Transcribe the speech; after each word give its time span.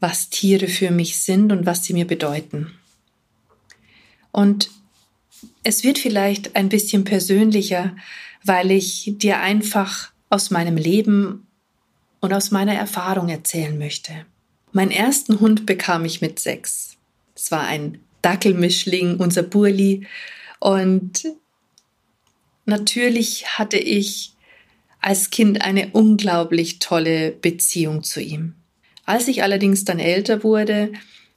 was 0.00 0.30
Tiere 0.30 0.68
für 0.68 0.90
mich 0.90 1.18
sind 1.18 1.52
und 1.52 1.66
was 1.66 1.84
sie 1.84 1.92
mir 1.92 2.06
bedeuten. 2.06 2.72
Und 4.32 4.70
es 5.62 5.84
wird 5.84 5.98
vielleicht 5.98 6.56
ein 6.56 6.68
bisschen 6.68 7.04
persönlicher, 7.04 7.94
weil 8.44 8.70
ich 8.70 9.14
dir 9.18 9.40
einfach 9.40 10.10
aus 10.30 10.50
meinem 10.50 10.76
Leben 10.76 11.46
und 12.20 12.32
aus 12.32 12.50
meiner 12.50 12.74
Erfahrung 12.74 13.28
erzählen 13.28 13.76
möchte. 13.78 14.26
Meinen 14.72 14.90
ersten 14.90 15.40
Hund 15.40 15.66
bekam 15.66 16.04
ich 16.04 16.20
mit 16.20 16.38
sechs. 16.38 16.96
Es 17.34 17.50
war 17.50 17.66
ein 17.66 17.98
Dackelmischling, 18.22 19.16
unser 19.16 19.42
Burli. 19.42 20.06
Und 20.60 21.26
natürlich 22.66 23.58
hatte 23.58 23.78
ich 23.78 24.32
als 25.00 25.30
Kind 25.30 25.62
eine 25.62 25.88
unglaublich 25.92 26.78
tolle 26.78 27.32
Beziehung 27.32 28.02
zu 28.02 28.20
ihm. 28.20 28.54
Als 29.04 29.28
ich 29.28 29.42
allerdings 29.42 29.84
dann 29.84 29.98
älter 29.98 30.44
wurde, 30.44 30.92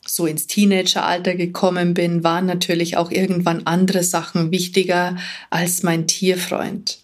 so 0.06 0.26
ins 0.26 0.48
Teenageralter 0.48 1.36
gekommen 1.36 1.94
bin, 1.94 2.24
waren 2.24 2.46
natürlich 2.46 2.98
auch 2.98 3.10
irgendwann 3.10 3.66
andere 3.66 4.04
Sachen 4.04 4.52
wichtiger 4.52 5.18
als 5.50 5.84
mein 5.84 6.08
Tierfreund. 6.08 7.00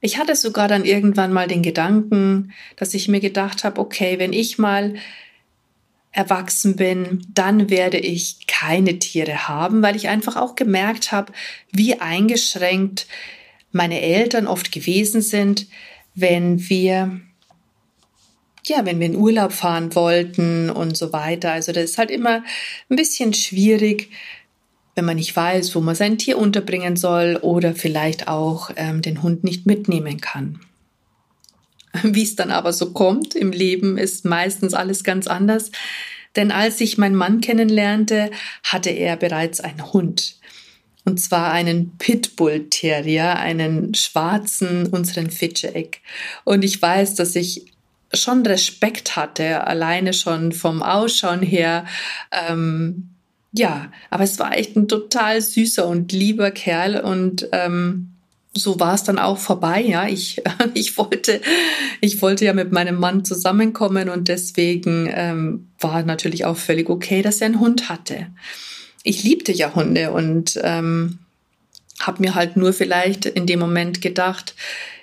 Ich 0.00 0.18
hatte 0.18 0.36
sogar 0.36 0.68
dann 0.68 0.84
irgendwann 0.84 1.32
mal 1.32 1.48
den 1.48 1.62
Gedanken, 1.62 2.52
dass 2.76 2.94
ich 2.94 3.08
mir 3.08 3.20
gedacht 3.20 3.64
habe, 3.64 3.80
okay, 3.80 4.18
wenn 4.18 4.32
ich 4.32 4.58
mal 4.58 4.94
erwachsen 6.12 6.76
bin, 6.76 7.26
dann 7.34 7.70
werde 7.70 7.98
ich 7.98 8.46
keine 8.46 8.98
Tiere 8.98 9.48
haben, 9.48 9.82
weil 9.82 9.96
ich 9.96 10.08
einfach 10.08 10.36
auch 10.36 10.54
gemerkt 10.54 11.12
habe, 11.12 11.32
wie 11.72 12.00
eingeschränkt 12.00 13.06
meine 13.72 14.00
Eltern 14.00 14.46
oft 14.46 14.72
gewesen 14.72 15.20
sind, 15.20 15.66
wenn 16.14 16.68
wir 16.70 17.20
ja, 18.68 18.84
wenn 18.84 19.00
wir 19.00 19.06
in 19.06 19.16
Urlaub 19.16 19.52
fahren 19.52 19.94
wollten 19.94 20.70
und 20.70 20.96
so 20.96 21.12
weiter. 21.12 21.52
Also 21.52 21.72
das 21.72 21.84
ist 21.84 21.98
halt 21.98 22.10
immer 22.10 22.42
ein 22.88 22.96
bisschen 22.96 23.32
schwierig, 23.34 24.10
wenn 24.94 25.04
man 25.04 25.16
nicht 25.16 25.36
weiß, 25.36 25.74
wo 25.74 25.80
man 25.80 25.94
sein 25.94 26.18
Tier 26.18 26.38
unterbringen 26.38 26.96
soll 26.96 27.38
oder 27.42 27.74
vielleicht 27.74 28.28
auch 28.28 28.70
ähm, 28.76 29.02
den 29.02 29.22
Hund 29.22 29.44
nicht 29.44 29.66
mitnehmen 29.66 30.20
kann. 30.20 30.60
Wie 32.02 32.22
es 32.22 32.34
dann 32.34 32.50
aber 32.50 32.72
so 32.72 32.92
kommt 32.92 33.34
im 33.34 33.52
Leben, 33.52 33.98
ist 33.98 34.24
meistens 34.24 34.74
alles 34.74 35.04
ganz 35.04 35.26
anders. 35.26 35.70
Denn 36.34 36.50
als 36.50 36.80
ich 36.80 36.98
meinen 36.98 37.14
Mann 37.14 37.40
kennenlernte, 37.40 38.30
hatte 38.62 38.90
er 38.90 39.16
bereits 39.16 39.60
einen 39.60 39.92
Hund. 39.92 40.36
Und 41.04 41.20
zwar 41.20 41.52
einen 41.52 41.96
Pitbull 41.98 42.68
Terrier, 42.68 43.36
einen 43.36 43.94
schwarzen, 43.94 44.86
unseren 44.88 45.30
Fitcheck. 45.30 46.00
Und 46.44 46.64
ich 46.64 46.82
weiß, 46.82 47.14
dass 47.14 47.36
ich 47.36 47.75
schon 48.16 48.44
Respekt 48.44 49.16
hatte, 49.16 49.66
alleine 49.66 50.12
schon 50.12 50.52
vom 50.52 50.82
Ausschauen 50.82 51.42
her. 51.42 51.86
Ähm, 52.32 53.10
ja, 53.52 53.90
aber 54.10 54.24
es 54.24 54.38
war 54.38 54.56
echt 54.56 54.76
ein 54.76 54.88
total 54.88 55.40
süßer 55.40 55.86
und 55.86 56.12
lieber 56.12 56.50
Kerl 56.50 57.00
und 57.00 57.48
ähm, 57.52 58.12
so 58.52 58.80
war 58.80 58.94
es 58.94 59.02
dann 59.02 59.18
auch 59.18 59.38
vorbei. 59.38 59.82
Ja, 59.82 60.06
ich, 60.06 60.42
ich 60.74 60.96
wollte, 60.98 61.40
ich 62.00 62.20
wollte 62.22 62.44
ja 62.44 62.52
mit 62.52 62.72
meinem 62.72 62.98
Mann 62.98 63.24
zusammenkommen 63.24 64.08
und 64.08 64.28
deswegen 64.28 65.08
ähm, 65.12 65.68
war 65.80 66.02
natürlich 66.02 66.44
auch 66.44 66.56
völlig 66.56 66.88
okay, 66.88 67.22
dass 67.22 67.40
er 67.40 67.46
einen 67.46 67.60
Hund 67.60 67.88
hatte. 67.88 68.28
Ich 69.02 69.22
liebte 69.22 69.52
ja 69.52 69.74
Hunde 69.74 70.10
und 70.10 70.58
ähm, 70.62 71.18
habe 72.00 72.22
mir 72.22 72.34
halt 72.34 72.56
nur 72.56 72.72
vielleicht 72.72 73.26
in 73.26 73.46
dem 73.46 73.60
Moment 73.60 74.02
gedacht, 74.02 74.54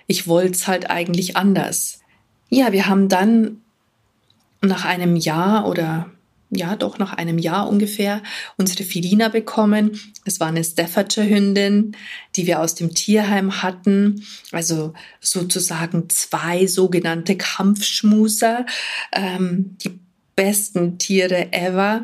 ich 0.07 0.27
wollte 0.27 0.51
es 0.51 0.67
halt 0.67 0.89
eigentlich 0.89 1.37
anders. 1.37 2.02
Ja, 2.53 2.71
wir 2.71 2.85
haben 2.87 3.09
dann 3.09 3.61
nach 4.61 4.85
einem 4.85 5.15
Jahr 5.15 5.67
oder 5.67 6.11
ja, 6.51 6.75
doch 6.75 6.99
nach 6.99 7.13
einem 7.13 7.39
Jahr 7.39 7.67
ungefähr 7.67 8.21
unsere 8.57 8.83
Filina 8.83 9.29
bekommen. 9.29 9.99
Es 10.23 10.39
war 10.39 10.49
eine 10.49 10.63
Staffordshire 10.63 11.27
Hündin, 11.27 11.97
die 12.35 12.45
wir 12.45 12.59
aus 12.59 12.75
dem 12.75 12.93
Tierheim 12.93 13.63
hatten. 13.63 14.23
Also 14.51 14.93
sozusagen 15.19 16.11
zwei 16.11 16.67
sogenannte 16.67 17.37
Kampfschmuser, 17.37 18.67
ähm, 19.13 19.75
die 19.83 19.99
besten 20.35 20.99
Tiere 20.99 21.51
ever. 21.53 22.03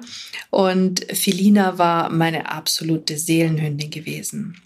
Und 0.49 1.05
Filina 1.13 1.77
war 1.77 2.09
meine 2.09 2.49
absolute 2.49 3.19
Seelenhündin 3.19 3.91
gewesen. 3.91 4.59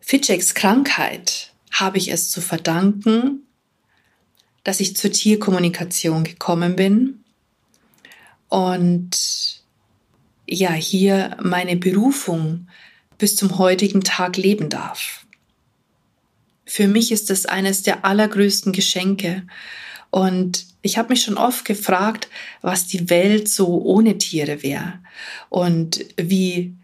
Fitcheks 0.00 0.52
Krankheit 0.52 1.54
habe 1.72 1.96
ich 1.96 2.08
es 2.08 2.30
zu 2.30 2.42
verdanken, 2.42 3.43
dass 4.64 4.80
ich 4.80 4.96
zur 4.96 5.12
Tierkommunikation 5.12 6.24
gekommen 6.24 6.74
bin 6.74 7.24
und 8.48 9.62
ja, 10.46 10.72
hier 10.72 11.36
meine 11.42 11.76
Berufung 11.76 12.68
bis 13.18 13.36
zum 13.36 13.58
heutigen 13.58 14.02
Tag 14.02 14.36
leben 14.36 14.68
darf. 14.68 15.26
Für 16.66 16.88
mich 16.88 17.12
ist 17.12 17.30
es 17.30 17.46
eines 17.46 17.82
der 17.82 18.04
allergrößten 18.04 18.72
Geschenke 18.72 19.46
und 20.10 20.66
ich 20.82 20.98
habe 20.98 21.10
mich 21.10 21.22
schon 21.22 21.38
oft 21.38 21.64
gefragt, 21.64 22.28
was 22.62 22.86
die 22.86 23.10
Welt 23.10 23.48
so 23.48 23.82
ohne 23.82 24.18
Tiere 24.18 24.62
wäre 24.62 25.00
und 25.50 26.04
wie 26.16 26.74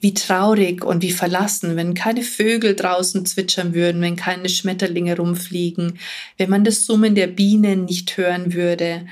wie 0.00 0.14
traurig 0.14 0.84
und 0.84 1.02
wie 1.02 1.10
verlassen, 1.10 1.76
wenn 1.76 1.94
keine 1.94 2.22
Vögel 2.22 2.76
draußen 2.76 3.26
zwitschern 3.26 3.74
würden, 3.74 4.00
wenn 4.00 4.16
keine 4.16 4.48
Schmetterlinge 4.48 5.16
rumfliegen, 5.16 5.98
wenn 6.36 6.50
man 6.50 6.64
das 6.64 6.84
Summen 6.84 7.14
der 7.14 7.26
Bienen 7.26 7.84
nicht 7.84 8.16
hören 8.16 8.54
würde. 8.54 9.06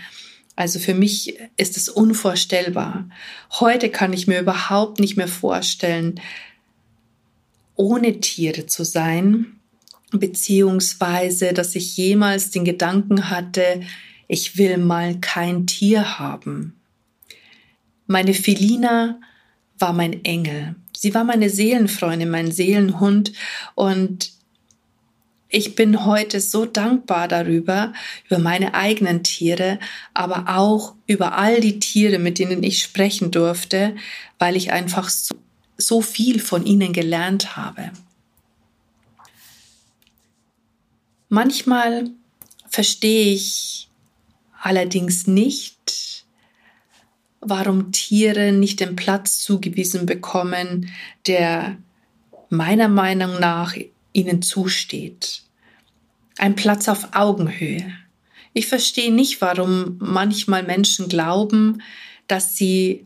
Also 0.55 0.79
für 0.79 0.95
mich 0.95 1.39
ist 1.57 1.77
es 1.77 1.89
unvorstellbar. 1.89 3.09
Heute 3.61 3.91
kann 3.91 4.13
ich 4.13 4.27
mir 4.27 4.41
überhaupt 4.41 5.01
nicht 5.01 5.17
mehr 5.17 5.29
vorstellen, 5.29 6.21
ohne 7.75 8.21
Tiere 8.21 8.67
zu 8.67 8.85
sein, 8.85 9.59
beziehungsweise, 10.13 11.53
dass 11.53 11.75
ich 11.75 11.97
jemals 11.97 12.51
den 12.51 12.65
Gedanken 12.65 13.29
hatte, 13.29 13.83
ich 14.29 14.57
will 14.57 14.79
mal 14.79 15.19
kein 15.21 15.67
Tier 15.67 16.19
haben. 16.19 16.75
Meine 18.07 18.35
Felina 18.35 19.21
war 19.79 19.93
mein 19.93 20.25
Engel. 20.25 20.75
Sie 20.97 21.15
war 21.15 21.25
meine 21.25 21.51
Seelenfreundin, 21.51 22.31
mein 22.31 22.51
Seelenhund 22.51 23.33
und 23.75 24.33
ich 25.49 25.75
bin 25.75 26.05
heute 26.05 26.41
so 26.41 26.67
dankbar 26.67 27.29
darüber, 27.29 27.93
über 28.27 28.39
meine 28.39 28.75
eigenen 28.75 29.23
Tiere, 29.23 29.79
aber 30.13 30.57
auch 30.57 30.95
über 31.07 31.39
all 31.39 31.61
die 31.61 31.79
Tiere, 31.79 32.19
mit 32.19 32.39
denen 32.39 32.63
ich 32.63 32.83
sprechen 32.83 33.31
durfte, 33.31 33.95
weil 34.39 34.57
ich 34.57 34.73
einfach 34.73 35.09
so, 35.09 35.37
so 35.79 36.01
viel 36.01 36.41
von 36.41 36.67
ihnen 36.67 36.93
gelernt 36.93 37.57
habe. 37.57 37.93
Manchmal 41.29 42.11
verstehe 42.69 43.33
ich 43.33 43.89
allerdings 44.61 45.27
nicht, 45.27 45.76
warum 47.49 47.93
Tiere 47.93 48.53
nicht 48.53 48.81
den 48.81 48.97
Platz 48.97 49.39
zugewiesen 49.39 50.07
bekommen, 50.07 50.91
der 51.27 51.77
meiner 52.49 52.89
Meinung 52.89 53.41
nach 53.41 53.75
ihnen 54.13 54.43
zusteht. 54.43 55.43
Ein 56.39 56.55
Platz 56.55 56.89
auf 56.89 57.09
Augenhöhe. 57.13 57.93
Ich 58.53 58.67
verstehe 58.67 59.13
nicht, 59.13 59.41
warum 59.41 59.97
manchmal 59.99 60.63
Menschen 60.63 61.09
glauben, 61.09 61.83
dass 62.27 62.57
sie 62.57 63.05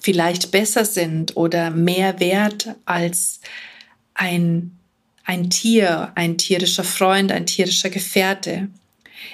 vielleicht 0.00 0.50
besser 0.50 0.84
sind 0.84 1.36
oder 1.36 1.70
mehr 1.70 2.20
wert 2.20 2.74
als 2.84 3.40
ein, 4.14 4.76
ein 5.24 5.50
Tier, 5.50 6.12
ein 6.14 6.38
tierischer 6.38 6.84
Freund, 6.84 7.32
ein 7.32 7.46
tierischer 7.46 7.90
Gefährte. 7.90 8.68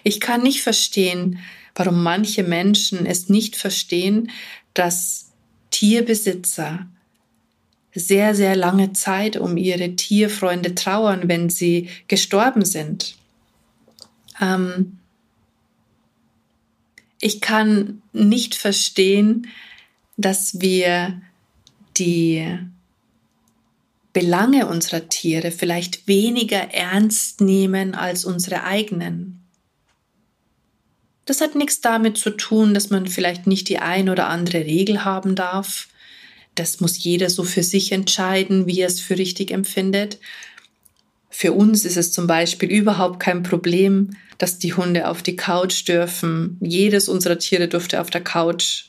Ich 0.03 0.21
kann 0.21 0.43
nicht 0.43 0.63
verstehen, 0.63 1.39
warum 1.75 2.03
manche 2.03 2.43
Menschen 2.43 3.07
es 3.07 3.29
nicht 3.29 3.57
verstehen, 3.57 4.31
dass 4.75 5.33
Tierbesitzer 5.71 6.87
sehr, 7.95 8.35
sehr 8.35 8.57
lange 8.57 8.93
Zeit 8.93 9.37
um 9.37 9.57
ihre 9.57 9.95
Tierfreunde 9.95 10.75
trauern, 10.75 11.29
wenn 11.29 11.49
sie 11.49 11.89
gestorben 12.09 12.65
sind. 12.65 13.17
Ähm, 14.41 14.99
Ich 17.25 17.41
kann 17.41 18.03
nicht 18.13 18.55
verstehen, 18.55 19.47
dass 20.19 20.61
wir 20.61 21.23
die 21.97 22.59
Belange 24.13 24.67
unserer 24.67 25.09
Tiere 25.09 25.51
vielleicht 25.51 26.07
weniger 26.07 26.75
ernst 26.75 27.41
nehmen 27.41 27.95
als 27.95 28.27
unsere 28.27 28.65
eigenen. 28.65 29.43
Das 31.25 31.41
hat 31.41 31.55
nichts 31.55 31.81
damit 31.81 32.19
zu 32.19 32.31
tun, 32.31 32.75
dass 32.75 32.91
man 32.91 33.07
vielleicht 33.07 33.47
nicht 33.47 33.69
die 33.69 33.79
ein 33.79 34.09
oder 34.09 34.29
andere 34.29 34.65
Regel 34.65 35.05
haben 35.05 35.35
darf. 35.35 35.89
Das 36.55 36.81
muss 36.81 37.03
jeder 37.03 37.31
so 37.31 37.43
für 37.43 37.63
sich 37.63 37.93
entscheiden, 37.93 38.67
wie 38.67 38.81
er 38.81 38.89
es 38.89 39.01
für 39.01 39.19
richtig 39.19 39.51
empfindet. 39.51 40.19
Für 41.31 41.53
uns 41.53 41.85
ist 41.85 41.97
es 41.97 42.13
zum 42.13 42.27
Beispiel 42.27 42.71
überhaupt 42.71 43.19
kein 43.19 43.43
Problem, 43.43 44.11
dass 44.39 44.59
die 44.59 44.75
Hunde 44.75 45.09
auf 45.09 45.23
die 45.23 45.37
Couch 45.37 45.89
dürfen. 45.89 46.59
Jedes 46.61 47.09
unserer 47.09 47.39
Tiere 47.39 47.67
durfte 47.67 48.01
auf 48.01 48.11
der 48.11 48.23
Couch 48.23 48.85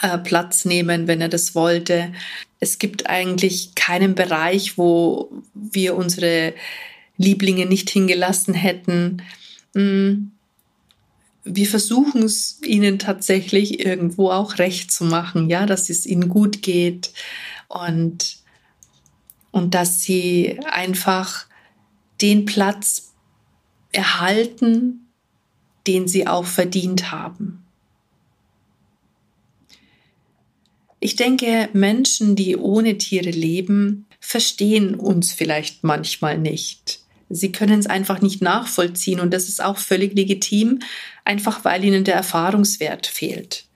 äh, 0.00 0.16
Platz 0.16 0.64
nehmen, 0.64 1.08
wenn 1.08 1.20
er 1.20 1.28
das 1.28 1.54
wollte. 1.54 2.12
Es 2.60 2.78
gibt 2.78 3.08
eigentlich 3.08 3.74
keinen 3.74 4.14
Bereich, 4.14 4.78
wo 4.78 5.30
wir 5.54 5.94
unsere 5.96 6.54
Lieblinge 7.16 7.66
nicht 7.66 7.90
hingelassen 7.90 8.54
hätten. 8.54 9.22
Mm. 9.74 10.28
Wir 11.44 11.66
versuchen 11.66 12.22
es 12.22 12.60
ihnen 12.62 12.98
tatsächlich 12.98 13.80
irgendwo 13.80 14.30
auch 14.30 14.58
recht 14.58 14.90
zu 14.92 15.04
machen, 15.04 15.48
ja, 15.48 15.66
dass 15.66 15.88
es 15.88 16.04
ihnen 16.06 16.28
gut 16.28 16.62
geht 16.62 17.12
und, 17.68 18.38
und 19.50 19.74
dass 19.74 20.02
sie 20.02 20.58
einfach 20.70 21.46
den 22.20 22.44
Platz 22.44 23.14
erhalten, 23.92 25.08
den 25.86 26.08
sie 26.08 26.26
auch 26.26 26.44
verdient 26.44 27.10
haben. 27.10 27.64
Ich 31.00 31.16
denke, 31.16 31.68
Menschen, 31.72 32.34
die 32.34 32.56
ohne 32.56 32.98
Tiere 32.98 33.30
leben, 33.30 34.06
verstehen 34.20 34.94
uns 34.94 35.32
vielleicht 35.32 35.84
manchmal 35.84 36.38
nicht. 36.38 36.97
Sie 37.30 37.52
können 37.52 37.78
es 37.78 37.86
einfach 37.86 38.20
nicht 38.20 38.40
nachvollziehen 38.40 39.20
und 39.20 39.32
das 39.32 39.48
ist 39.48 39.62
auch 39.62 39.78
völlig 39.78 40.14
legitim, 40.14 40.80
einfach 41.24 41.64
weil 41.64 41.84
ihnen 41.84 42.04
der 42.04 42.14
Erfahrungswert 42.14 43.06
fehlt. 43.06 43.66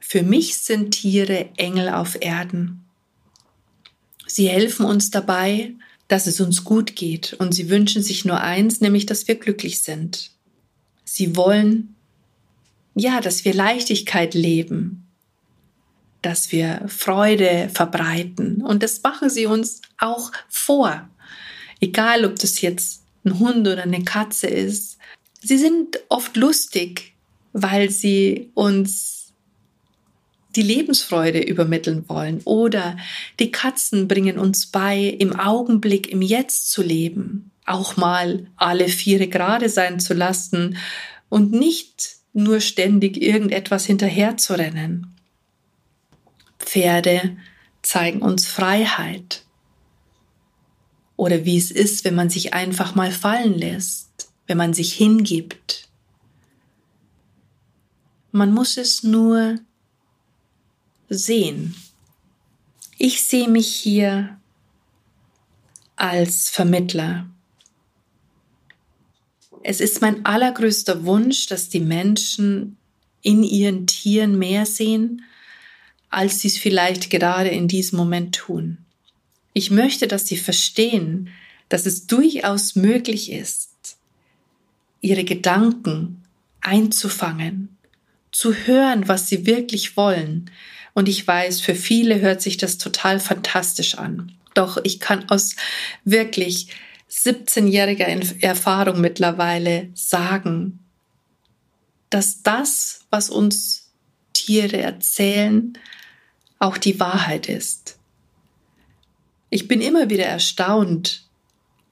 Für 0.00 0.22
mich 0.22 0.56
sind 0.58 0.90
Tiere 0.90 1.50
Engel 1.56 1.88
auf 1.88 2.20
Erden. 2.20 2.84
Sie 4.26 4.48
helfen 4.48 4.84
uns 4.84 5.10
dabei, 5.10 5.72
dass 6.08 6.26
es 6.26 6.40
uns 6.40 6.64
gut 6.64 6.96
geht 6.96 7.34
und 7.34 7.52
sie 7.52 7.70
wünschen 7.70 8.02
sich 8.02 8.24
nur 8.24 8.40
eins, 8.40 8.80
nämlich 8.80 9.06
dass 9.06 9.28
wir 9.28 9.36
glücklich 9.36 9.82
sind. 9.82 10.32
Sie 11.04 11.36
wollen, 11.36 11.94
ja, 12.96 13.20
dass 13.20 13.44
wir 13.44 13.54
Leichtigkeit 13.54 14.34
leben, 14.34 15.06
dass 16.22 16.50
wir 16.52 16.82
Freude 16.88 17.70
verbreiten. 17.72 18.62
Und 18.62 18.82
das 18.82 19.02
machen 19.02 19.30
sie 19.30 19.46
uns 19.46 19.80
auch 19.98 20.32
vor. 20.48 21.08
Egal, 21.80 22.24
ob 22.24 22.38
das 22.38 22.60
jetzt 22.60 23.02
ein 23.24 23.38
Hund 23.38 23.66
oder 23.66 23.82
eine 23.82 24.04
Katze 24.04 24.46
ist. 24.46 24.98
Sie 25.40 25.58
sind 25.58 26.00
oft 26.08 26.36
lustig, 26.36 27.14
weil 27.52 27.90
sie 27.90 28.50
uns 28.54 29.32
die 30.56 30.62
Lebensfreude 30.62 31.40
übermitteln 31.40 32.08
wollen. 32.08 32.40
Oder 32.44 32.96
die 33.38 33.52
Katzen 33.52 34.08
bringen 34.08 34.38
uns 34.38 34.66
bei, 34.66 34.98
im 34.98 35.38
Augenblick, 35.38 36.10
im 36.10 36.22
Jetzt 36.22 36.70
zu 36.70 36.82
leben. 36.82 37.50
Auch 37.66 37.96
mal 37.96 38.46
alle 38.56 38.88
vier 38.88 39.28
gerade 39.28 39.68
sein 39.68 40.00
zu 40.00 40.12
lassen 40.12 40.76
und 41.28 41.52
nicht 41.52 42.16
nur 42.32 42.60
ständig 42.60 43.22
irgendetwas 43.22 43.86
hinterher 43.86 44.36
zu 44.36 44.54
rennen. 44.54 45.14
Pferde 46.58 47.36
zeigen 47.82 48.22
uns 48.22 48.46
Freiheit. 48.46 49.44
Oder 51.20 51.44
wie 51.44 51.58
es 51.58 51.70
ist, 51.70 52.04
wenn 52.04 52.14
man 52.14 52.30
sich 52.30 52.54
einfach 52.54 52.94
mal 52.94 53.12
fallen 53.12 53.52
lässt, 53.52 54.30
wenn 54.46 54.56
man 54.56 54.72
sich 54.72 54.94
hingibt. 54.94 55.86
Man 58.32 58.54
muss 58.54 58.78
es 58.78 59.02
nur 59.02 59.58
sehen. 61.10 61.74
Ich 62.96 63.26
sehe 63.26 63.48
mich 63.48 63.68
hier 63.68 64.40
als 65.94 66.48
Vermittler. 66.48 67.26
Es 69.62 69.82
ist 69.82 70.00
mein 70.00 70.24
allergrößter 70.24 71.04
Wunsch, 71.04 71.48
dass 71.48 71.68
die 71.68 71.80
Menschen 71.80 72.78
in 73.20 73.42
ihren 73.42 73.86
Tieren 73.86 74.38
mehr 74.38 74.64
sehen 74.64 75.22
als 76.10 76.40
sie 76.40 76.48
es 76.48 76.58
vielleicht 76.58 77.08
gerade 77.08 77.48
in 77.48 77.68
diesem 77.68 77.96
Moment 77.96 78.34
tun. 78.34 78.78
Ich 79.52 79.70
möchte, 79.70 80.06
dass 80.06 80.26
sie 80.26 80.36
verstehen, 80.36 81.30
dass 81.68 81.86
es 81.86 82.06
durchaus 82.06 82.76
möglich 82.76 83.32
ist, 83.32 83.96
ihre 85.00 85.24
Gedanken 85.24 86.22
einzufangen, 86.60 87.76
zu 88.32 88.54
hören, 88.54 89.08
was 89.08 89.28
sie 89.28 89.46
wirklich 89.46 89.96
wollen. 89.96 90.50
Und 90.94 91.08
ich 91.08 91.26
weiß, 91.26 91.60
für 91.60 91.74
viele 91.74 92.20
hört 92.20 92.42
sich 92.42 92.56
das 92.56 92.78
total 92.78 93.18
fantastisch 93.20 93.96
an. 93.96 94.32
Doch 94.54 94.78
ich 94.82 95.00
kann 95.00 95.28
aus 95.30 95.56
wirklich 96.04 96.68
17-jähriger 97.10 98.42
Erfahrung 98.42 99.00
mittlerweile 99.00 99.90
sagen, 99.94 100.80
dass 102.08 102.42
das, 102.42 103.06
was 103.10 103.30
uns 103.30 103.90
Tiere 104.32 104.78
erzählen, 104.78 105.78
auch 106.58 106.76
die 106.76 107.00
Wahrheit 107.00 107.48
ist. 107.48 107.99
Ich 109.50 109.66
bin 109.66 109.80
immer 109.80 110.08
wieder 110.10 110.24
erstaunt, 110.24 111.24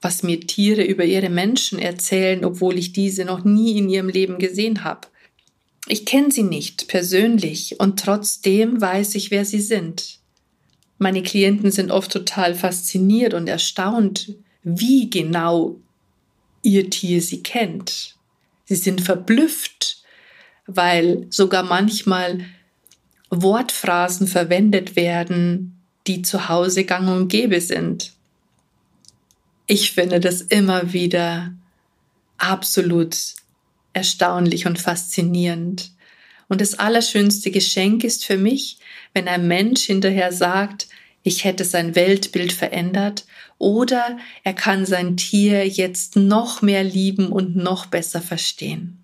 was 0.01 0.23
mir 0.23 0.39
Tiere 0.39 0.83
über 0.83 1.03
ihre 1.03 1.29
Menschen 1.29 1.77
erzählen, 1.77 2.45
obwohl 2.45 2.77
ich 2.77 2.93
diese 2.93 3.25
noch 3.25 3.43
nie 3.43 3.77
in 3.77 3.89
ihrem 3.89 4.07
Leben 4.07 4.39
gesehen 4.39 4.85
habe. 4.85 5.09
Ich 5.87 6.05
kenne 6.05 6.31
sie 6.31 6.43
nicht 6.43 6.87
persönlich 6.87 7.79
und 7.79 7.99
trotzdem 7.99 8.79
weiß 8.79 9.15
ich, 9.15 9.29
wer 9.29 9.43
sie 9.43 9.59
sind. 9.59 10.19
Meine 10.97 11.23
Klienten 11.23 11.71
sind 11.71 11.91
oft 11.91 12.11
total 12.11 12.55
fasziniert 12.55 13.33
und 13.33 13.47
erstaunt, 13.47 14.35
wie 14.63 15.09
genau 15.09 15.77
ihr 16.61 16.89
Tier 16.89 17.21
sie 17.21 17.41
kennt. 17.41 18.15
Sie 18.65 18.75
sind 18.75 19.01
verblüfft, 19.01 20.03
weil 20.67 21.25
sogar 21.29 21.63
manchmal 21.63 22.45
Wortphrasen 23.29 24.27
verwendet 24.27 24.95
werden, 24.95 25.78
die 26.09 26.23
zu 26.23 26.49
Hause 26.49 26.83
gang 26.83 27.07
und 27.07 27.27
gäbe 27.29 27.61
sind. 27.61 28.13
Ich 29.67 29.91
finde 29.91 30.19
das 30.19 30.41
immer 30.41 30.91
wieder 30.91 31.53
absolut 32.39 33.15
erstaunlich 33.93 34.65
und 34.65 34.79
faszinierend. 34.79 35.91
Und 36.47 36.61
das 36.61 36.79
allerschönste 36.79 37.51
Geschenk 37.51 38.03
ist 38.03 38.25
für 38.25 38.37
mich, 38.37 38.79
wenn 39.13 39.27
ein 39.27 39.47
Mensch 39.47 39.83
hinterher 39.83 40.31
sagt, 40.31 40.87
ich 41.21 41.43
hätte 41.43 41.63
sein 41.63 41.93
Weltbild 41.93 42.53
verändert 42.53 43.25
oder 43.59 44.17
er 44.43 44.53
kann 44.53 44.87
sein 44.87 45.15
Tier 45.15 45.67
jetzt 45.67 46.15
noch 46.15 46.63
mehr 46.63 46.83
lieben 46.83 47.27
und 47.27 47.55
noch 47.55 47.85
besser 47.85 48.21
verstehen. 48.21 48.97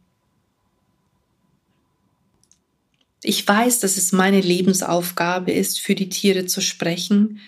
Ich 3.28 3.48
weiß, 3.48 3.80
dass 3.80 3.98
es 3.98 4.12
meine 4.12 4.40
Lebensaufgabe 4.40 5.52
ist, 5.52 5.80
für 5.80 5.96
die 5.96 6.10
Tiere 6.10 6.46
zu 6.46 6.62
sprechen 6.62 7.40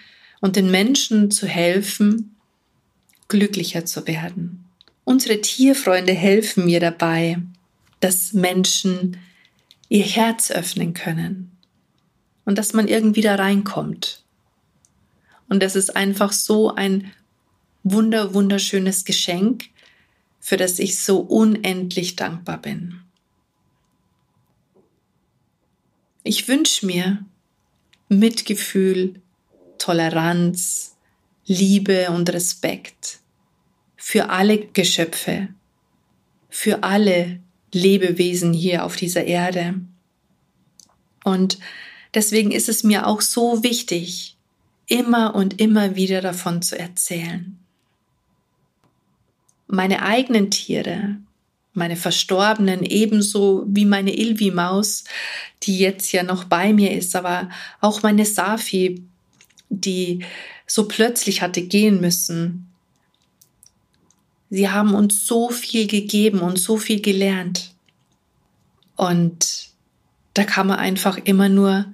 und 0.41 0.55
den 0.55 0.71
Menschen 0.71 1.29
zu 1.29 1.45
helfen, 1.45 2.35
glücklicher 3.27 3.85
zu 3.85 4.07
werden. 4.07 4.65
Unsere 5.03 5.39
Tierfreunde 5.39 6.13
helfen 6.13 6.65
mir 6.65 6.79
dabei, 6.79 7.37
dass 7.99 8.33
Menschen 8.33 9.17
ihr 9.87 10.03
Herz 10.03 10.49
öffnen 10.49 10.95
können 10.95 11.51
und 12.43 12.57
dass 12.57 12.73
man 12.73 12.87
irgendwie 12.87 13.21
da 13.21 13.35
reinkommt. 13.35 14.23
Und 15.47 15.61
das 15.61 15.75
ist 15.75 15.95
einfach 15.95 16.31
so 16.31 16.73
ein 16.73 17.11
wunder, 17.83 18.33
wunderschönes 18.33 19.05
Geschenk, 19.05 19.65
für 20.39 20.57
das 20.57 20.79
ich 20.79 20.99
so 20.99 21.19
unendlich 21.19 22.15
dankbar 22.15 22.61
bin. 22.61 23.01
Ich 26.27 26.49
wünsche 26.49 26.85
mir 26.85 27.23
Mitgefühl, 28.09 29.21
Toleranz, 29.77 30.97
Liebe 31.45 32.09
und 32.09 32.29
Respekt 32.33 33.19
für 33.95 34.29
alle 34.29 34.57
Geschöpfe, 34.57 35.47
für 36.49 36.83
alle 36.83 37.39
Lebewesen 37.71 38.51
hier 38.51 38.83
auf 38.83 38.97
dieser 38.97 39.23
Erde. 39.23 39.79
Und 41.23 41.59
deswegen 42.13 42.51
ist 42.51 42.67
es 42.67 42.83
mir 42.83 43.07
auch 43.07 43.21
so 43.21 43.63
wichtig, 43.63 44.35
immer 44.85 45.33
und 45.33 45.61
immer 45.61 45.95
wieder 45.95 46.19
davon 46.19 46.61
zu 46.61 46.77
erzählen. 46.77 47.57
Meine 49.67 50.01
eigenen 50.01 50.51
Tiere, 50.51 51.21
meine 51.77 51.95
Verstorbenen, 51.95 52.83
ebenso 52.83 53.65
wie 53.67 53.85
meine 53.85 54.15
Ilvi-Maus, 54.15 55.05
die 55.63 55.77
jetzt 55.77 56.11
ja 56.11 56.23
noch 56.23 56.43
bei 56.43 56.73
mir 56.73 56.91
ist, 56.91 57.15
aber 57.15 57.49
auch 57.79 58.03
meine 58.03 58.25
Safi, 58.25 59.03
die 59.69 60.25
so 60.65 60.87
plötzlich 60.87 61.41
hatte 61.41 61.61
gehen 61.61 62.01
müssen. 62.01 62.67
Sie 64.49 64.69
haben 64.69 64.93
uns 64.93 65.25
so 65.25 65.49
viel 65.49 65.87
gegeben 65.87 66.39
und 66.39 66.57
so 66.57 66.77
viel 66.77 67.01
gelernt. 67.01 67.73
Und 68.95 69.69
da 70.33 70.43
kann 70.43 70.67
man 70.67 70.79
einfach 70.79 71.17
immer 71.17 71.49
nur 71.49 71.85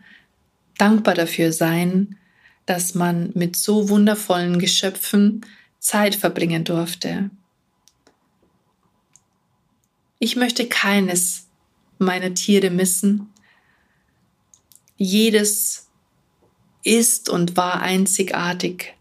dankbar 0.78 1.16
dafür 1.16 1.52
sein, 1.52 2.18
dass 2.66 2.96
man 2.96 3.32
mit 3.36 3.56
so 3.56 3.90
wundervollen 3.90 4.60
Geschöpfen 4.60 5.46
Zeit 5.80 6.16
verbringen 6.16 6.64
durfte. 6.64 7.30
Ich 10.24 10.38
möchte 10.38 10.70
keines 10.70 11.50
meiner 11.98 12.34
Tiere 12.34 12.70
missen. 12.70 13.34
Jedes 14.96 15.90
ist 16.82 17.28
und 17.28 17.58
war 17.58 17.82
einzigartig 17.82 18.94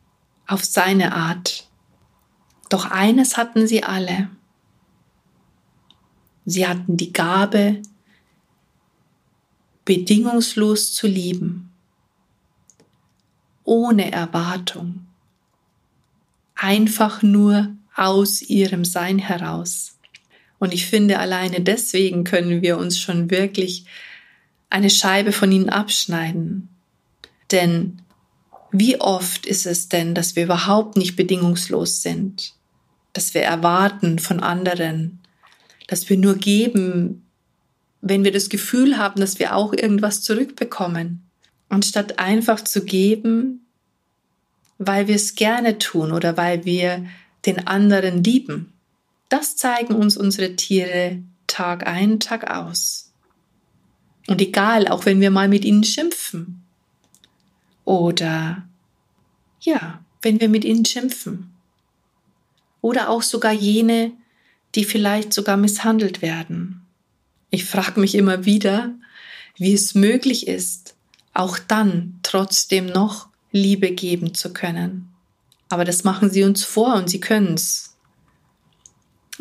auf 0.49 0.64
seine 0.64 1.14
Art. 1.14 1.71
Doch 2.71 2.87
eines 2.87 3.37
hatten 3.37 3.69
sie 3.69 3.85
alle. 3.85 4.31
Sie 6.45 6.67
hatten 6.67 6.97
die 6.97 7.12
Gabe, 7.12 7.83
bedingungslos 9.85 10.93
zu 10.93 11.07
lieben, 11.07 11.71
ohne 13.62 14.11
Erwartung, 14.11 15.07
einfach 16.57 17.23
nur 17.23 17.76
aus 17.95 18.43
ihrem 18.43 18.85
Sein 18.85 19.21
heraus. 19.21 20.00
Und 20.62 20.73
ich 20.73 20.87
finde, 20.87 21.19
alleine 21.19 21.61
deswegen 21.61 22.23
können 22.23 22.62
wir 22.62 22.78
uns 22.78 22.97
schon 22.97 23.33
wirklich 23.33 23.85
eine 24.71 24.90
Scheibe 24.90 25.33
von 25.33 25.50
ihnen 25.50 25.71
abschneiden. 25.71 26.69
Denn 27.50 28.00
wie 28.71 29.00
oft 29.00 29.45
ist 29.45 29.66
es 29.66 29.88
denn, 29.88 30.14
dass 30.14 30.37
wir 30.37 30.45
überhaupt 30.45 30.97
nicht 30.97 31.16
bedingungslos 31.16 32.02
sind, 32.02 32.54
dass 33.12 33.35
wir 33.35 33.42
erwarten 33.42 34.21
von 34.21 34.38
anderen, 34.38 35.19
dass 35.88 36.09
wir 36.09 36.16
nur 36.16 36.37
geben, 36.37 37.26
wenn 38.00 38.23
wir 38.23 38.31
das 38.31 38.49
Gefühl 38.49 38.99
haben, 38.99 39.21
dass 39.21 39.40
wir 39.40 39.57
auch 39.57 39.73
irgendwas 39.73 40.23
zurückbekommen, 40.23 41.28
anstatt 41.71 42.21
einfach 42.21 42.62
zu 42.62 42.85
geben, 42.85 43.66
weil 44.78 45.09
wir 45.09 45.16
es 45.16 45.35
gerne 45.35 45.78
tun 45.78 46.12
oder 46.12 46.37
weil 46.37 46.64
wir 46.64 47.04
den 47.47 47.66
anderen 47.66 48.23
lieben. 48.23 48.72
Das 49.33 49.57
zeigen 49.57 49.95
uns 49.95 50.19
unsere 50.19 50.57
Tiere 50.57 51.23
Tag 51.47 51.87
ein, 51.87 52.21
Tag 52.21 52.51
aus. 52.51 53.15
Und 54.27 54.43
egal, 54.43 54.89
auch 54.89 55.07
wenn 55.07 55.23
wir 55.23 55.31
mal 55.31 55.49
mit 55.49 55.65
ihnen 55.65 55.85
schimpfen. 55.85 56.62
Oder 57.87 58.69
ja, 59.62 60.05
wenn 60.21 60.39
wir 60.39 60.51
mit 60.51 60.67
ihnen 60.67 60.85
schimpfen. 60.85 61.51
Oder 62.83 63.09
auch 63.09 63.23
sogar 63.23 63.53
jene, 63.53 64.12
die 64.75 64.85
vielleicht 64.85 65.33
sogar 65.33 65.57
misshandelt 65.57 66.21
werden. 66.21 66.83
Ich 67.49 67.65
frage 67.65 68.01
mich 68.01 68.15
immer 68.15 68.45
wieder, 68.45 68.95
wie 69.57 69.73
es 69.73 69.95
möglich 69.95 70.47
ist, 70.47 70.95
auch 71.33 71.59
dann 71.59 72.21
trotzdem 72.23 72.85
noch 72.85 73.29
Liebe 73.51 73.93
geben 73.93 74.35
zu 74.35 74.53
können. 74.53 75.09
Aber 75.71 75.87
das 75.87 76.05
machen 76.05 76.29
sie 76.29 76.43
uns 76.43 76.65
vor 76.65 76.97
und 76.97 77.09
sie 77.09 77.21
können's. 77.21 77.92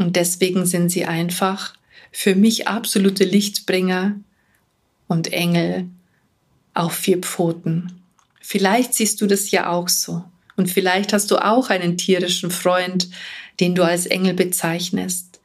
Und 0.01 0.15
deswegen 0.15 0.65
sind 0.65 0.89
sie 0.89 1.05
einfach 1.05 1.75
für 2.11 2.33
mich 2.33 2.67
absolute 2.67 3.23
Lichtbringer 3.23 4.15
und 5.07 5.31
Engel 5.31 5.85
auf 6.73 6.93
vier 6.93 7.19
Pfoten. 7.19 8.01
Vielleicht 8.41 8.95
siehst 8.95 9.21
du 9.21 9.27
das 9.27 9.51
ja 9.51 9.69
auch 9.69 9.89
so. 9.89 10.23
Und 10.57 10.71
vielleicht 10.71 11.13
hast 11.13 11.29
du 11.29 11.37
auch 11.37 11.69
einen 11.69 11.97
tierischen 11.97 12.49
Freund, 12.49 13.09
den 13.59 13.75
du 13.75 13.83
als 13.83 14.07
Engel 14.07 14.33
bezeichnest. 14.33 15.39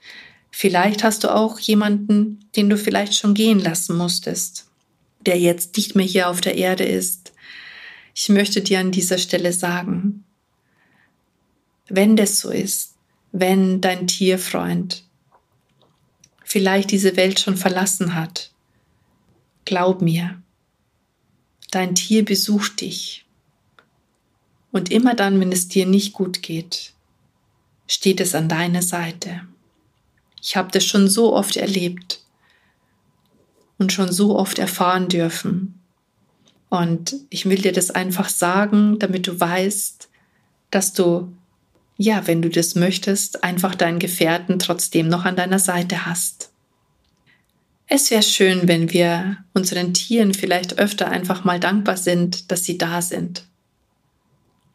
Vielleicht 0.51 1.05
hast 1.05 1.25
du 1.25 1.35
auch 1.35 1.59
jemanden, 1.59 2.41
den 2.57 2.71
du 2.71 2.79
vielleicht 2.79 3.15
schon 3.15 3.35
gehen 3.35 3.59
lassen 3.59 3.95
musstest, 3.95 4.69
der 5.21 5.39
jetzt 5.39 5.77
nicht 5.77 5.95
mehr 5.95 6.07
hier 6.07 6.31
auf 6.31 6.41
der 6.41 6.57
Erde 6.57 6.85
ist. 6.85 7.35
Ich 8.15 8.31
möchte 8.31 8.63
dir 8.63 8.81
an 8.81 8.91
dieser 8.91 9.19
Stelle 9.19 9.53
sagen, 9.53 10.25
wenn 11.89 12.17
das 12.17 12.39
so 12.39 12.49
ist, 12.49 12.96
wenn 13.38 13.83
dein 13.83 14.07
Tierfreund 14.07 15.05
vielleicht 16.43 16.90
diese 16.90 17.16
Welt 17.16 17.38
schon 17.38 17.59
verlassen 17.59 18.14
hat. 18.14 18.50
Glaub 19.66 20.00
mir, 20.00 20.40
dein 21.71 21.95
Tier 21.95 22.25
besucht 22.25 22.81
dich. 22.81 23.26
Und 24.73 24.90
immer 24.90 25.14
dann, 25.14 25.38
wenn 25.38 25.52
es 25.52 25.69
dir 25.69 25.85
nicht 25.85 26.14
gut 26.14 26.40
geht, 26.40 26.95
steht 27.87 28.21
es 28.21 28.35
an 28.35 28.49
deiner 28.49 28.81
Seite. 28.83 29.43
Ich 30.40 30.57
habe 30.57 30.71
das 30.71 30.87
schon 30.87 31.07
so 31.07 31.35
oft 31.35 31.57
erlebt 31.57 32.23
und 33.76 33.93
schon 33.93 34.12
so 34.12 34.38
oft 34.38 34.59
erfahren 34.59 35.09
dürfen. 35.09 35.78
Und 36.71 37.16
ich 37.28 37.45
will 37.45 37.61
dir 37.61 37.73
das 37.73 37.90
einfach 37.90 38.31
sagen, 38.31 38.99
damit 38.99 39.26
du 39.26 39.38
weißt, 39.38 40.09
dass 40.71 40.95
du 40.95 41.36
ja, 41.97 42.26
wenn 42.26 42.43
du 42.43 42.50
das 42.50 42.75
möchtest, 42.75 43.43
einfach 43.43 43.75
deinen 43.75 43.99
Gefährten 43.99 44.59
trotzdem 44.59 45.09
noch 45.09 45.25
an 45.25 45.37
deiner 45.37 45.59
Seite 45.59 46.07
hast. 46.07 46.50
Es 47.88 48.11
wäre 48.11 48.23
schön, 48.23 48.67
wenn 48.67 48.93
wir 48.93 49.38
unseren 49.55 49.95
Tieren 49.95 50.35
vielleicht 50.35 50.79
öfter 50.79 51.09
einfach 51.09 51.45
mal 51.45 51.61
dankbar 51.61 51.97
sind, 51.97 52.50
dass 52.50 52.65
sie 52.65 52.79
da 52.79 53.00
sind. 53.00 53.45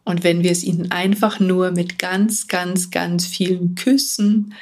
Und 0.03 0.23
wenn 0.23 0.43
wir 0.43 0.51
es 0.51 0.63
ihnen 0.63 0.91
einfach 0.91 1.39
nur 1.39 1.71
mit 1.71 1.99
ganz, 1.99 2.47
ganz, 2.47 2.89
ganz 2.89 3.27
vielen 3.27 3.75
Küssen 3.75 4.53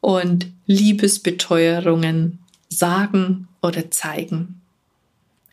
und 0.00 0.48
Liebesbeteuerungen 0.66 2.40
sagen 2.68 3.48
oder 3.62 3.90
zeigen. 3.90 4.60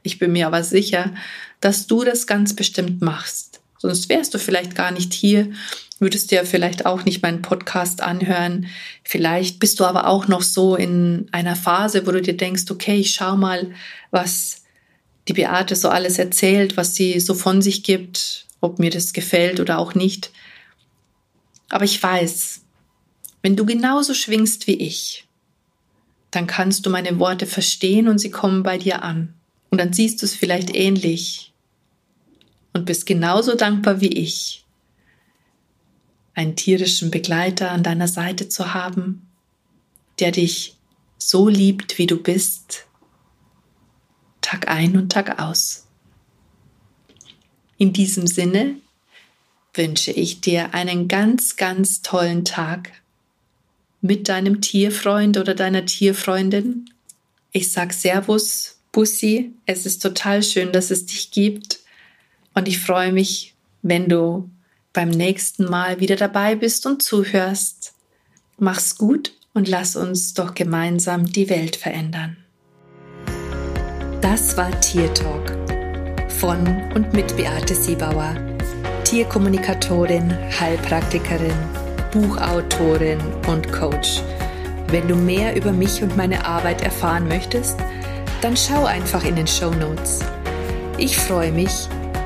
Ich 0.02 0.20
bin 0.20 0.34
mir 0.34 0.48
aber 0.48 0.64
sicher, 0.64 1.14
dass 1.62 1.88
du 1.88 2.04
das 2.04 2.28
ganz 2.28 2.56
bestimmt 2.56 3.02
machst. 3.02 3.62
Sonst 3.78 4.10
wärst 4.10 4.34
du 4.34 4.40
vielleicht 4.40 4.76
gar 4.76 4.92
nicht 4.92 5.14
hier 5.14 5.52
würdest 6.04 6.32
dir 6.32 6.46
vielleicht 6.46 6.86
auch 6.86 7.06
nicht 7.06 7.24
meinen 7.24 7.42
Podcast 7.42 8.02
anhören. 8.02 8.68
Vielleicht 9.04 9.60
bist 9.60 9.80
du 9.80 9.86
aber 9.86 10.08
auch 10.08 10.28
noch 10.28 10.42
so 10.42 10.76
in 10.76 11.30
einer 11.32 11.56
Phase, 11.56 12.06
wo 12.06 12.12
du 12.12 12.22
dir 12.22 12.36
denkst, 12.36 12.66
okay, 12.70 12.98
ich 12.98 13.12
schau 13.12 13.38
mal, 13.38 13.72
was 14.12 14.64
die 15.30 15.34
Beate 15.34 15.78
so 15.78 15.88
alles 15.88 16.20
erzählt, 16.20 16.76
was 16.76 16.94
sie 16.94 17.22
so 17.22 17.34
von 17.34 17.62
sich 17.62 17.84
gibt, 17.84 18.46
ob 18.60 18.80
mir 18.80 18.92
das 18.92 19.14
gefällt 19.14 19.62
oder 19.62 19.80
auch 19.80 19.96
nicht. 19.96 20.32
Aber 21.70 21.86
ich 21.86 22.04
weiß, 22.04 22.62
wenn 23.42 23.56
du 23.56 23.66
genauso 23.66 24.14
schwingst 24.14 24.68
wie 24.68 24.76
ich, 24.76 25.26
dann 26.32 26.48
kannst 26.48 26.86
du 26.86 26.90
meine 26.90 27.18
Worte 27.18 27.46
verstehen 27.46 28.10
und 28.10 28.20
sie 28.20 28.30
kommen 28.30 28.62
bei 28.62 28.78
dir 28.78 29.04
an. 29.04 29.34
Und 29.70 29.80
dann 29.80 29.94
siehst 29.94 30.22
du 30.22 30.26
es 30.26 30.36
vielleicht 30.36 30.76
ähnlich 30.76 31.54
und 32.74 32.86
bist 32.86 33.06
genauso 33.06 33.56
dankbar 33.56 34.02
wie 34.02 34.12
ich 34.12 34.63
einen 36.36 36.56
tierischen 36.56 37.12
Begleiter 37.12 37.72
an 37.72 37.84
deiner 37.84 38.08
Seite 38.08 38.50
zu 38.50 38.74
haben, 38.74 39.28
der 40.20 40.32
dich 40.32 40.78
so 41.18 41.48
liebt, 41.48 41.98
wie 41.98 42.08
du 42.08 42.22
bist, 42.22 42.86
Tag 44.42 44.68
ein 44.68 44.98
und 44.98 45.12
Tag 45.12 45.40
aus. 45.40 45.88
In 47.78 47.94
diesem 47.94 48.28
Sinne 48.28 48.76
wünsche 49.74 50.12
ich 50.12 50.42
dir 50.42 50.74
einen 50.74 51.08
ganz, 51.08 51.56
ganz 51.56 52.02
tollen 52.02 52.46
Tag 52.46 52.92
mit 54.02 54.30
deinem 54.30 54.62
Tierfreund 54.62 55.38
oder 55.38 55.56
deiner 55.56 55.86
Tierfreundin. 55.86 56.90
Ich 57.52 57.72
sag 57.72 57.94
Servus, 57.94 58.80
Bussi. 58.92 59.54
Es 59.66 59.86
ist 59.86 60.02
total 60.02 60.44
schön, 60.44 60.72
dass 60.72 60.92
es 60.92 61.06
dich 61.06 61.32
gibt. 61.32 61.80
Und 62.54 62.68
ich 62.68 62.80
freue 62.80 63.12
mich, 63.12 63.56
wenn 63.82 64.08
du 64.08 64.50
beim 64.94 65.10
nächsten 65.10 65.66
Mal 65.66 66.00
wieder 66.00 66.16
dabei 66.16 66.56
bist 66.56 66.86
und 66.86 67.02
zuhörst. 67.02 67.94
Mach's 68.58 68.96
gut 68.96 69.34
und 69.54 69.68
lass 69.68 69.96
uns 69.96 70.36
doch 70.36 70.54
gemeinsam 70.54 71.26
die 71.26 71.50
Welt 71.50 71.76
verändern. 71.76 72.38
Das 74.22 74.56
war 74.56 74.80
Tier 74.80 75.14
Talk 75.14 75.52
von 76.30 76.66
und 76.94 77.14
mit 77.14 77.36
Beate 77.36 77.74
Siebauer, 77.74 78.36
Tierkommunikatorin, 79.04 80.32
Heilpraktikerin, 80.60 81.56
Buchautorin 82.12 83.20
und 83.48 83.72
Coach. 83.72 84.22
Wenn 84.88 85.08
du 85.08 85.16
mehr 85.16 85.56
über 85.56 85.72
mich 85.72 86.04
und 86.04 86.16
meine 86.16 86.46
Arbeit 86.46 86.82
erfahren 86.82 87.28
möchtest, 87.28 87.78
dann 88.42 88.56
schau 88.56 88.86
einfach 88.86 89.26
in 89.26 89.36
den 89.36 89.48
Show 89.48 89.72
Notes. 89.72 90.20
Ich 90.98 91.18
freue 91.18 91.52
mich, 91.52 91.88